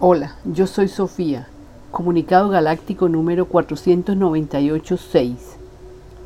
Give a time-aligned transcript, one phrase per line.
[0.00, 1.46] Hola, yo soy Sofía,
[1.92, 5.36] comunicado galáctico número 498-6.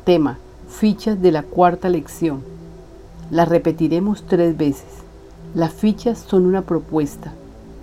[0.05, 2.41] Tema, fichas de la cuarta lección.
[3.29, 4.87] Las repetiremos tres veces.
[5.53, 7.31] Las fichas son una propuesta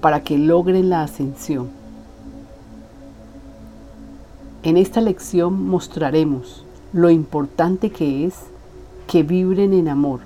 [0.00, 1.68] para que logren la ascensión.
[4.64, 8.34] En esta lección mostraremos lo importante que es
[9.06, 10.18] que vibren en amor.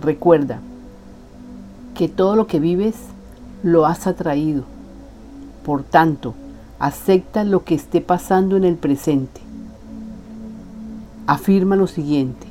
[0.00, 0.60] Recuerda
[1.94, 2.94] que todo lo que vives
[3.66, 4.62] lo has atraído.
[5.64, 6.34] Por tanto,
[6.78, 9.40] acepta lo que esté pasando en el presente.
[11.26, 12.46] Afirma lo siguiente.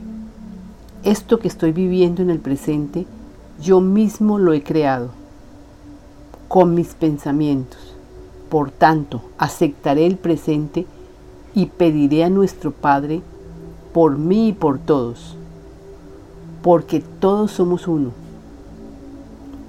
[1.03, 3.07] Esto que estoy viviendo en el presente,
[3.61, 5.11] yo mismo lo he creado
[6.49, 7.95] con mis pensamientos.
[8.49, 10.85] Por tanto, aceptaré el presente
[11.53, 13.21] y pediré a nuestro Padre
[13.93, 15.37] por mí y por todos,
[16.61, 18.11] porque todos somos uno,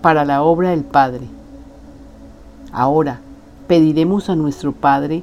[0.02, 1.35] para la obra del Padre.
[2.76, 3.20] Ahora
[3.68, 5.22] pediremos a nuestro Padre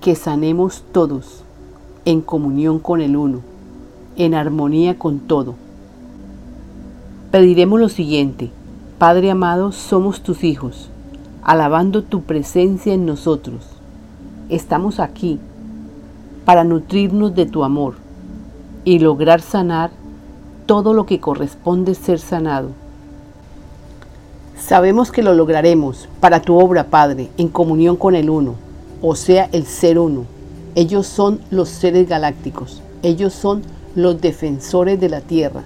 [0.00, 1.42] que sanemos todos
[2.06, 3.42] en comunión con el uno,
[4.16, 5.56] en armonía con todo.
[7.30, 8.50] Pediremos lo siguiente,
[8.96, 10.88] Padre amado, somos tus hijos,
[11.42, 13.66] alabando tu presencia en nosotros.
[14.48, 15.38] Estamos aquí
[16.46, 17.96] para nutrirnos de tu amor
[18.86, 19.90] y lograr sanar
[20.64, 22.70] todo lo que corresponde ser sanado.
[24.66, 28.56] Sabemos que lo lograremos para tu obra, Padre, en comunión con el Uno,
[29.00, 30.24] o sea, el Ser Uno.
[30.74, 33.62] Ellos son los seres galácticos, ellos son
[33.94, 35.62] los defensores de la Tierra,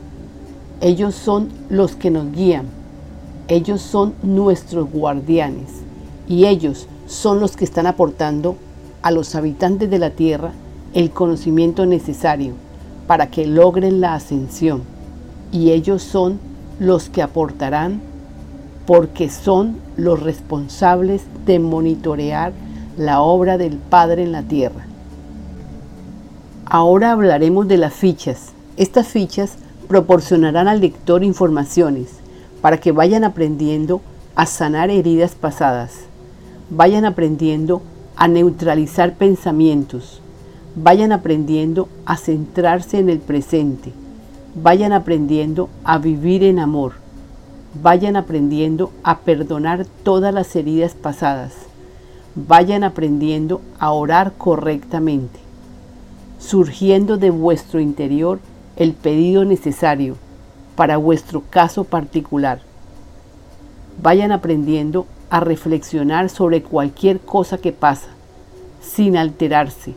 [0.83, 2.67] ellos son los que nos guían,
[3.49, 5.71] ellos son nuestros guardianes
[6.29, 8.57] y ellos son los que están aportando
[9.01, 10.53] a los habitantes de la Tierra
[10.93, 12.53] el conocimiento necesario
[13.07, 14.83] para que logren la ascensión.
[15.53, 16.39] Y ellos son
[16.79, 18.10] los que aportarán
[18.91, 22.53] porque son los responsables de monitorear
[22.97, 24.85] la obra del Padre en la tierra.
[26.67, 28.49] Ahora hablaremos de las fichas.
[28.77, 32.09] Estas fichas proporcionarán al lector informaciones
[32.63, 34.01] para que vayan aprendiendo
[34.35, 35.93] a sanar heridas pasadas,
[36.69, 37.83] vayan aprendiendo
[38.17, 40.21] a neutralizar pensamientos,
[40.75, 43.93] vayan aprendiendo a centrarse en el presente,
[44.61, 46.95] vayan aprendiendo a vivir en amor,
[47.75, 51.53] vayan aprendiendo a perdonar todas las heridas pasadas,
[52.35, 55.39] vayan aprendiendo a orar correctamente,
[56.39, 58.41] surgiendo de vuestro interior
[58.77, 60.17] el pedido necesario
[60.77, 62.61] para vuestro caso particular.
[64.03, 68.09] Vayan aprendiendo a reflexionar sobre cualquier cosa que pasa,
[68.81, 69.95] sin alterarse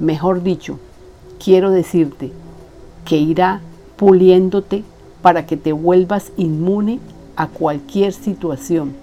[0.00, 0.80] Mejor dicho,
[1.42, 2.32] quiero decirte
[3.04, 3.60] que irá
[3.96, 4.82] puliéndote
[5.22, 6.98] para que te vuelvas inmune
[7.36, 8.94] a cualquier situación.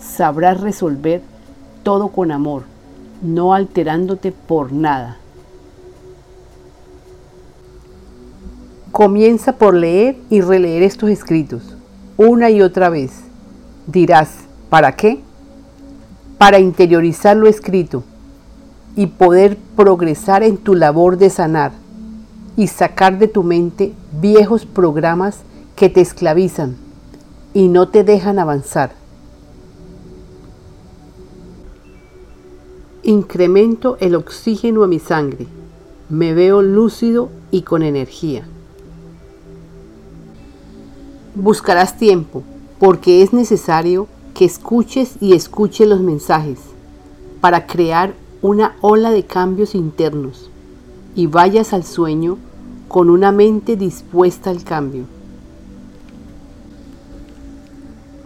[0.00, 1.22] Sabrás resolver
[1.82, 2.64] todo con amor,
[3.22, 5.18] no alterándote por nada.
[8.90, 11.76] Comienza por leer y releer estos escritos
[12.16, 13.12] una y otra vez.
[13.86, 14.30] Dirás,
[14.68, 15.20] ¿para qué?
[16.38, 18.04] Para interiorizar lo escrito
[18.94, 21.72] y poder progresar en tu labor de sanar
[22.56, 25.38] y sacar de tu mente viejos programas
[25.74, 26.76] que te esclavizan
[27.54, 28.92] y no te dejan avanzar.
[33.02, 35.46] Incremento el oxígeno a mi sangre.
[36.08, 38.46] Me veo lúcido y con energía.
[41.34, 42.42] Buscarás tiempo
[42.78, 46.58] porque es necesario que escuches y escuches los mensajes
[47.40, 50.50] para crear una ola de cambios internos
[51.14, 52.38] y vayas al sueño
[52.88, 55.04] con una mente dispuesta al cambio.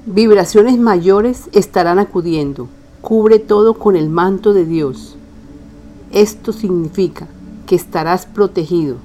[0.09, 2.69] Vibraciones mayores estarán acudiendo.
[3.01, 5.17] Cubre todo con el manto de Dios.
[6.13, 7.27] Esto significa
[7.67, 8.99] que estarás protegido.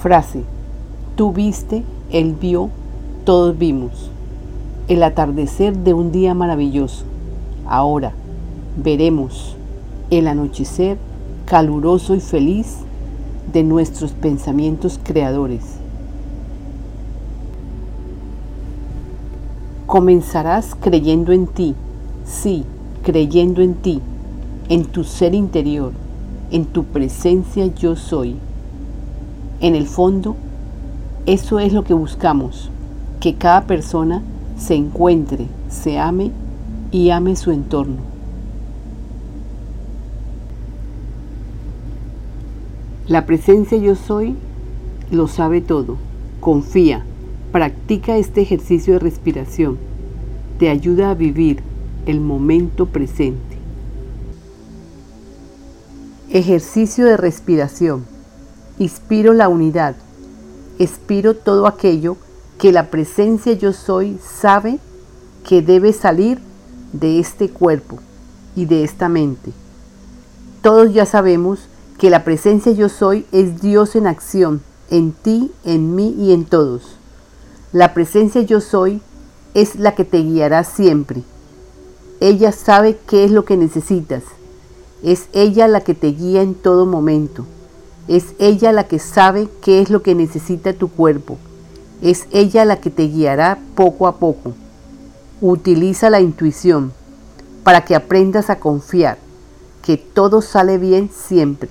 [0.00, 0.44] Frase.
[1.14, 2.70] Tú viste, Él vio,
[3.26, 4.10] todos vimos.
[4.88, 7.04] El atardecer de un día maravilloso.
[7.66, 8.14] Ahora
[8.82, 9.56] veremos
[10.08, 10.96] el anochecer
[11.44, 12.78] caluroso y feliz
[13.52, 15.81] de nuestros pensamientos creadores.
[19.92, 21.74] Comenzarás creyendo en ti,
[22.24, 22.64] sí,
[23.02, 24.00] creyendo en ti,
[24.70, 25.92] en tu ser interior,
[26.50, 28.36] en tu presencia yo soy.
[29.60, 30.34] En el fondo,
[31.26, 32.70] eso es lo que buscamos,
[33.20, 34.22] que cada persona
[34.56, 36.30] se encuentre, se ame
[36.90, 37.98] y ame su entorno.
[43.08, 44.36] La presencia yo soy
[45.10, 45.98] lo sabe todo.
[46.40, 47.04] Confía,
[47.52, 49.78] practica este ejercicio de respiración
[50.58, 51.60] te ayuda a vivir
[52.06, 53.58] el momento presente.
[56.30, 58.06] Ejercicio de respiración.
[58.78, 59.96] Inspiro la unidad.
[60.78, 62.16] Expiro todo aquello
[62.58, 64.78] que la presencia yo soy sabe
[65.46, 66.38] que debe salir
[66.92, 67.98] de este cuerpo
[68.56, 69.52] y de esta mente.
[70.62, 71.66] Todos ya sabemos
[71.98, 76.44] que la presencia yo soy es Dios en acción, en ti, en mí y en
[76.44, 77.01] todos.
[77.72, 79.00] La presencia yo soy
[79.54, 81.22] es la que te guiará siempre.
[82.20, 84.22] Ella sabe qué es lo que necesitas
[85.02, 87.44] es ella la que te guía en todo momento.
[88.08, 91.38] Es ella la que sabe qué es lo que necesita tu cuerpo.
[92.00, 94.52] Es ella la que te guiará poco a poco.
[95.40, 96.92] Utiliza la intuición
[97.64, 99.18] para que aprendas a confiar
[99.82, 101.70] que todo sale bien siempre.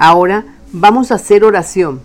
[0.00, 2.00] Ahora vamos a hacer oración.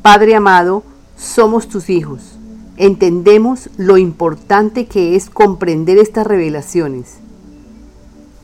[0.00, 0.82] Padre amado,
[1.16, 2.38] somos tus hijos
[2.76, 7.18] entendemos lo importante que es comprender estas revelaciones.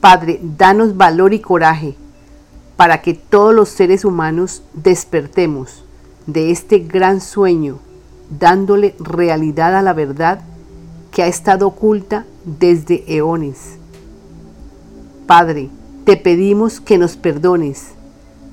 [0.01, 1.97] Padre, danos valor y coraje
[2.77, 5.85] para que todos los seres humanos despertemos
[6.27, 7.79] de este gran sueño,
[8.39, 10.41] dándole realidad a la verdad
[11.11, 13.79] que ha estado oculta desde eones.
[15.27, 15.69] Padre,
[16.05, 17.89] te pedimos que nos perdones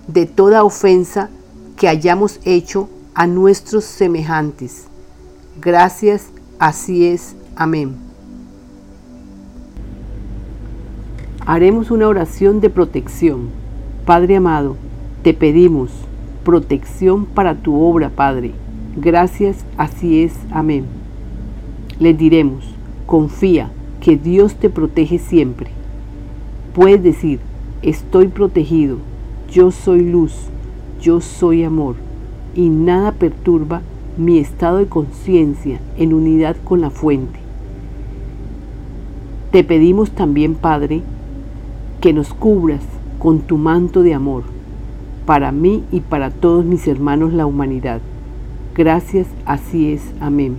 [0.08, 1.30] de toda ofensa
[1.78, 4.88] que hayamos hecho a nuestros semejantes
[5.62, 7.34] Gracias, así es.
[7.56, 7.96] Amén.
[11.46, 13.50] Haremos una oración de protección.
[14.06, 14.76] Padre amado,
[15.24, 15.92] te pedimos
[16.44, 18.52] protección para tu obra, Padre.
[18.98, 20.34] Gracias, así es.
[20.52, 20.86] Amén.
[22.00, 22.66] Les diremos,
[23.06, 23.72] confía
[24.02, 25.70] que Dios te protege siempre.
[26.74, 27.40] Puedes decir,
[27.82, 28.98] estoy protegido,
[29.52, 30.34] yo soy luz,
[31.02, 31.96] yo soy amor,
[32.56, 33.82] y nada perturba
[34.18, 37.40] mi estado de conciencia en unidad con la fuente.
[39.52, 41.02] Te pedimos también, Padre,
[42.02, 42.82] que nos cubras
[43.20, 44.44] con tu manto de amor,
[45.26, 48.02] para mí y para todos mis hermanos la humanidad.
[48.76, 50.02] Gracias, así es.
[50.20, 50.58] Amén.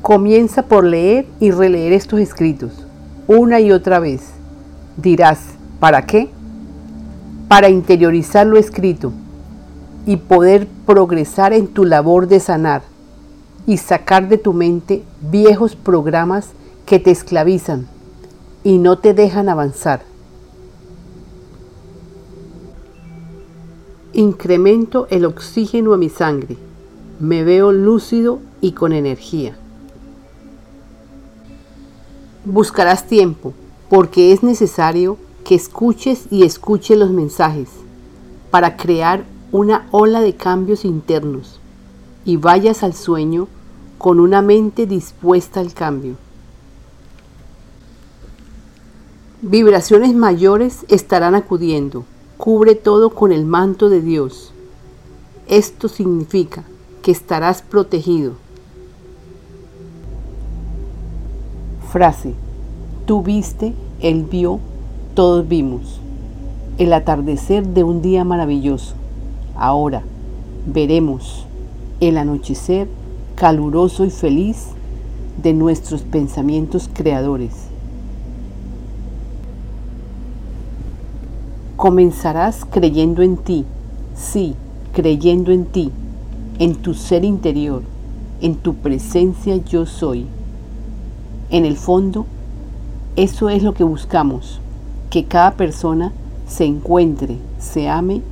[0.00, 2.86] Comienza por leer y releer estos escritos,
[3.26, 4.34] una y otra vez.
[4.96, 5.40] Dirás,
[5.80, 6.30] ¿para qué?
[7.48, 9.12] Para interiorizar lo escrito
[10.06, 12.82] y poder progresar en tu labor de sanar
[13.66, 16.50] y sacar de tu mente viejos programas
[16.86, 17.86] que te esclavizan
[18.62, 20.02] y no te dejan avanzar.
[24.12, 26.56] Incremento el oxígeno a mi sangre.
[27.18, 29.56] Me veo lúcido y con energía.
[32.44, 33.54] Buscarás tiempo
[33.88, 37.68] porque es necesario que escuches y escuches los mensajes
[38.50, 41.60] para crear una ola de cambios internos
[42.24, 43.48] y vayas al sueño
[43.98, 46.16] con una mente dispuesta al cambio.
[49.42, 52.04] Vibraciones mayores estarán acudiendo.
[52.38, 54.52] Cubre todo con el manto de Dios.
[55.46, 56.64] Esto significa
[57.02, 58.32] que estarás protegido.
[61.92, 62.43] Frase.
[63.06, 64.60] Tú viste, Él vio,
[65.14, 66.00] todos vimos.
[66.78, 68.94] El atardecer de un día maravilloso.
[69.56, 70.02] Ahora
[70.66, 71.46] veremos
[72.00, 72.88] el anochecer
[73.34, 74.68] caluroso y feliz
[75.42, 77.52] de nuestros pensamientos creadores.
[81.76, 83.66] Comenzarás creyendo en ti,
[84.16, 84.54] sí,
[84.94, 85.90] creyendo en ti,
[86.58, 87.82] en tu ser interior,
[88.40, 90.24] en tu presencia yo soy.
[91.50, 92.24] En el fondo,
[93.16, 94.60] eso es lo que buscamos,
[95.10, 96.12] que cada persona
[96.48, 98.22] se encuentre, se ame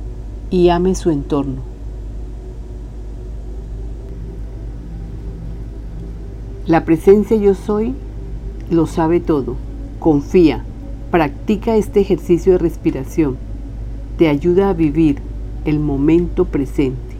[0.49, 1.61] y ame su entorno.
[6.65, 7.93] La presencia yo soy
[8.69, 9.55] lo sabe todo.
[9.99, 10.63] Confía,
[11.11, 13.37] practica este ejercicio de respiración.
[14.17, 15.19] Te ayuda a vivir
[15.65, 17.15] el momento presente.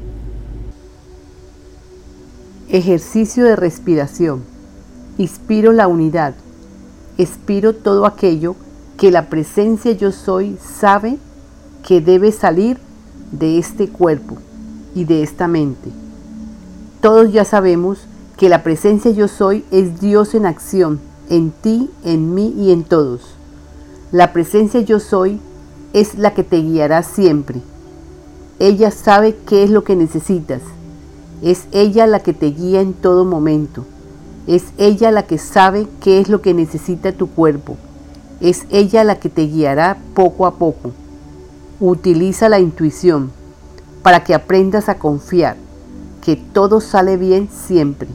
[2.69, 4.43] Ejercicio de respiración.
[5.17, 6.35] Inspiro la unidad.
[7.17, 8.55] Expiro todo aquello
[8.97, 11.17] que la presencia yo soy sabe
[11.85, 12.77] que debe salir
[13.31, 14.37] de este cuerpo
[14.95, 15.89] y de esta mente.
[17.01, 17.99] Todos ya sabemos
[18.37, 22.83] que la presencia yo soy es Dios en acción, en ti, en mí y en
[22.83, 23.21] todos.
[24.11, 25.39] La presencia yo soy
[25.93, 27.61] es la que te guiará siempre.
[28.59, 30.61] Ella sabe qué es lo que necesitas.
[31.41, 33.85] Es ella la que te guía en todo momento.
[34.47, 37.77] Es ella la que sabe qué es lo que necesita tu cuerpo.
[38.41, 40.91] Es ella la que te guiará poco a poco.
[41.79, 43.31] Utiliza la intuición
[44.01, 45.55] para que aprendas a confiar
[46.21, 48.07] que todo sale bien siempre.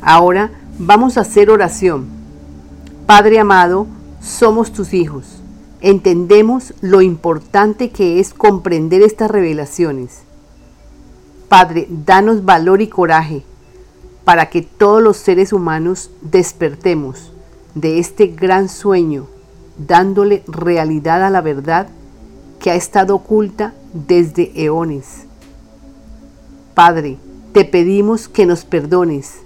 [0.00, 2.06] Ahora vamos a hacer oración.
[3.06, 3.86] Padre amado,
[4.20, 5.37] somos tus hijos.
[5.80, 10.22] Entendemos lo importante que es comprender estas revelaciones.
[11.48, 13.44] Padre, danos valor y coraje
[14.24, 17.32] para que todos los seres humanos despertemos
[17.74, 19.26] de este gran sueño,
[19.78, 21.88] dándole realidad a la verdad
[22.58, 25.24] que ha estado oculta desde eones.
[26.74, 27.18] Padre,
[27.52, 29.36] te pedimos que nos perdones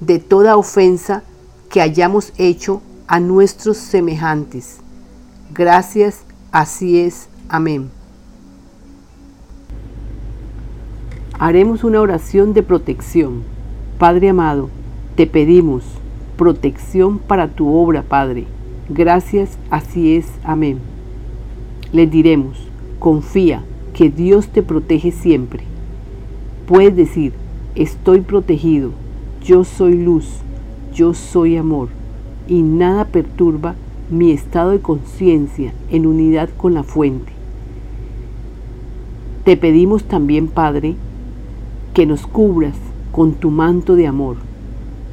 [0.00, 1.22] de toda ofensa
[1.68, 4.79] que hayamos hecho a nuestros semejantes.
[5.52, 7.28] Gracias, así es.
[7.48, 7.90] Amén.
[11.38, 13.42] Haremos una oración de protección.
[13.98, 14.70] Padre amado,
[15.16, 15.84] te pedimos
[16.36, 18.46] protección para tu obra, Padre.
[18.88, 20.26] Gracias, así es.
[20.44, 20.78] Amén.
[21.92, 23.64] Les diremos, confía
[23.94, 25.64] que Dios te protege siempre.
[26.66, 27.32] Puedes decir,
[27.74, 28.92] estoy protegido
[29.42, 30.26] yo soy luz,
[30.94, 31.88] yo soy amor,
[32.46, 33.74] y nada perturba
[34.10, 37.32] mi estado de conciencia en unidad con la fuente.
[39.44, 40.96] Te pedimos también, Padre,
[41.94, 42.74] que nos cubras
[43.12, 44.36] con tu manto de amor,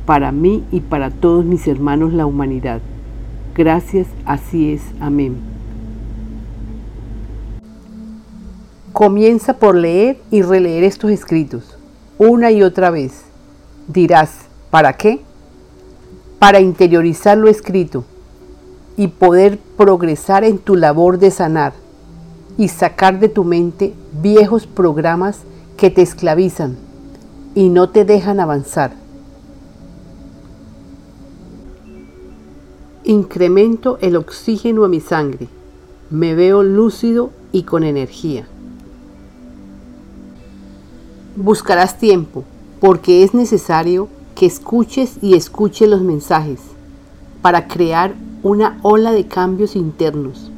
[0.05, 2.81] para mí y para todos mis hermanos la humanidad.
[3.55, 4.81] Gracias, así es.
[4.99, 5.35] Amén.
[8.93, 11.77] Comienza por leer y releer estos escritos,
[12.17, 13.27] una y otra vez
[13.87, 15.21] Dirás, ¿para qué?
[16.39, 18.03] Para interiorizar lo escrito
[18.97, 21.73] y poder progresar en tu labor de sanar
[22.57, 25.41] y sacar de tu mente viejos programas
[25.77, 26.75] que te esclavizan
[27.53, 28.91] y no te dejan avanzar.
[33.03, 35.47] Incremento el oxígeno a mi sangre.
[36.09, 38.47] Me veo lúcido y con energía.
[41.35, 42.43] Buscarás tiempo
[42.79, 46.59] porque es necesario que escuches y escuches los mensajes
[47.41, 48.15] para crear
[48.47, 50.51] una ola de cambios internos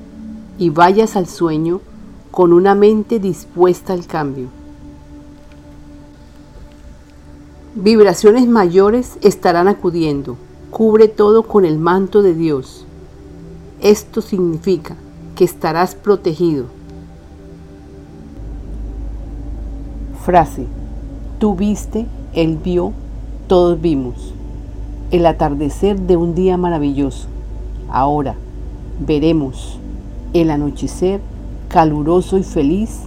[0.59, 1.81] y vayas al sueño
[2.29, 4.49] con una mente dispuesta al cambio.
[7.73, 10.37] Vibraciones mayores estarán acudiendo.
[10.69, 12.85] Cubre todo con el manto de Dios.
[13.81, 14.95] Esto significa
[15.35, 16.65] que estarás protegido.
[20.23, 20.67] Frase.
[21.39, 22.93] Tú viste, Él vio,
[23.47, 24.35] todos vimos.
[25.09, 27.38] El atardecer de un día maravilloso.
[27.91, 28.35] Ahora
[28.99, 29.79] veremos
[30.33, 31.21] el anochecer
[31.69, 33.01] caluroso y feliz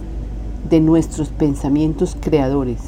[0.69, 2.79] de nuestros pensamientos creadores.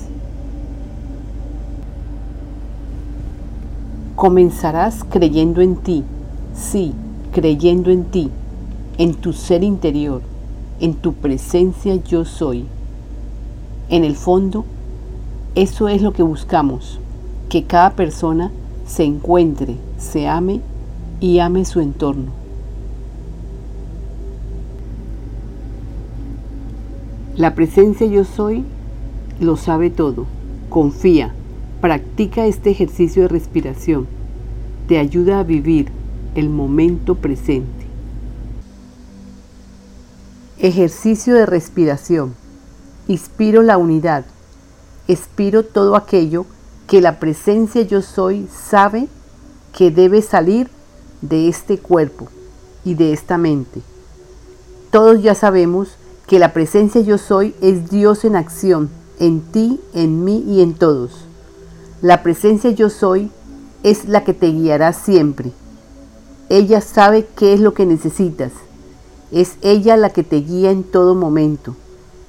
[4.15, 6.03] Comenzarás creyendo en ti,
[6.53, 6.93] sí,
[7.31, 8.29] creyendo en ti,
[8.97, 10.21] en tu ser interior,
[10.79, 12.65] en tu presencia yo soy.
[13.89, 14.65] En el fondo,
[15.53, 16.99] eso es lo que buscamos,
[17.49, 18.51] que cada persona
[18.85, 20.61] se encuentre, se ame
[21.19, 22.31] y ame su entorno.
[27.35, 28.63] La presencia yo soy
[29.39, 30.25] lo sabe todo.
[30.69, 31.33] Confía,
[31.81, 34.07] practica este ejercicio de respiración.
[34.87, 35.89] Te ayuda a vivir
[36.35, 37.85] el momento presente.
[40.59, 42.33] Ejercicio de respiración.
[43.07, 44.25] Inspiro la unidad
[45.07, 46.45] expiro todo aquello
[46.87, 49.07] que la presencia yo soy sabe
[49.73, 50.69] que debe salir
[51.29, 52.27] de este cuerpo
[52.83, 53.81] y de esta mente.
[54.91, 55.89] Todos ya sabemos
[56.27, 58.89] que la presencia yo soy es Dios en acción,
[59.19, 61.11] en ti, en mí y en todos.
[62.01, 63.31] La presencia yo soy
[63.83, 65.51] es la que te guiará siempre.
[66.49, 68.51] Ella sabe qué es lo que necesitas.
[69.31, 71.75] Es ella la que te guía en todo momento.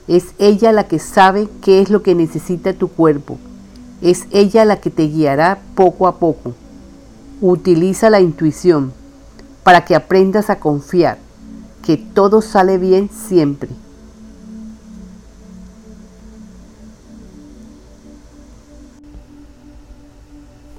[0.09, 3.39] Es ella la que sabe qué es lo que necesita tu cuerpo.
[4.01, 6.55] Es ella la que te guiará poco a poco.
[7.41, 8.93] Utiliza la intuición
[9.63, 11.19] para que aprendas a confiar
[11.83, 13.71] que todo sale bien siempre.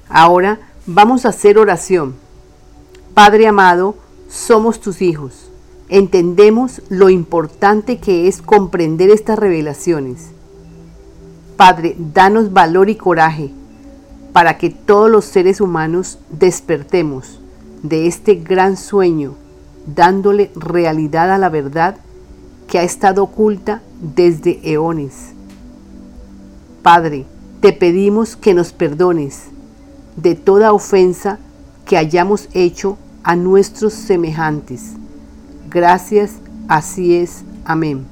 [0.08, 2.14] Ahora vamos a hacer oración.
[3.14, 3.94] Padre amado,
[4.28, 5.48] somos tus hijos
[5.88, 10.28] entendemos lo importante que es comprender estas revelaciones.
[11.56, 13.50] Padre, danos valor y coraje
[14.38, 17.40] para que todos los seres humanos despertemos
[17.82, 19.34] de este gran sueño,
[19.84, 21.96] dándole realidad a la verdad
[22.68, 25.32] que ha estado oculta desde eones.
[26.84, 27.26] Padre,
[27.60, 29.46] te pedimos que nos perdones
[30.14, 31.40] de toda ofensa
[31.84, 34.92] que hayamos hecho a nuestros semejantes.
[35.68, 36.34] Gracias,
[36.68, 37.42] así es.
[37.64, 38.06] Amén.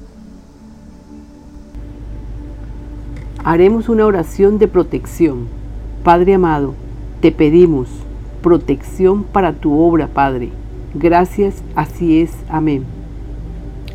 [3.45, 5.56] Haremos una oración de protección.
[6.07, 6.73] Padre amado,
[7.19, 7.89] te pedimos
[8.41, 10.51] protección para tu obra, Padre.
[10.93, 12.31] Gracias, así es.
[12.47, 12.85] Amén.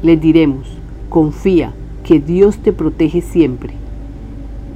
[0.02, 0.76] Les diremos,
[1.08, 1.72] confía,
[2.04, 3.72] que Dios te protege siempre.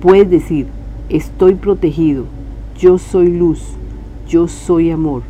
[0.00, 0.68] Puedes decir,
[1.10, 2.24] estoy protegido,
[2.78, 3.60] yo soy luz,
[4.26, 5.20] yo soy amor,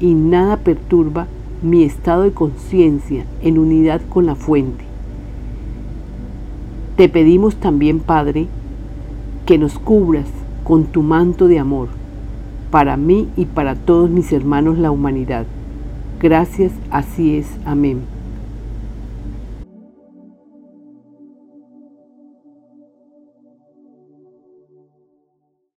[0.00, 1.28] y nada perturba
[1.62, 4.82] mi estado de conciencia en unidad con la fuente.
[6.96, 8.48] Te pedimos también, Padre,
[9.46, 10.26] que nos cubras
[10.64, 11.88] con tu manto de amor,
[12.70, 15.46] para mí y para todos mis hermanos la humanidad.
[16.20, 17.46] Gracias, así es.
[17.64, 18.13] Amén.